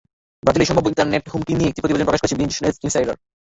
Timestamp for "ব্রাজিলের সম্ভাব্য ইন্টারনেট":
0.43-1.23